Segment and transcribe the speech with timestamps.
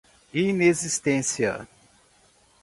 [0.33, 1.67] inexistência